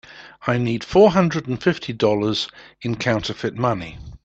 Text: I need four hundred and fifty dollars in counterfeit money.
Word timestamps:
I 0.47 0.57
need 0.57 0.83
four 0.83 1.11
hundred 1.11 1.45
and 1.47 1.61
fifty 1.61 1.93
dollars 1.93 2.49
in 2.81 2.95
counterfeit 2.95 3.53
money. 3.55 3.99